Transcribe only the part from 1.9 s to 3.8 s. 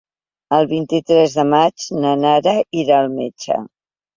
na Nara irà al metge.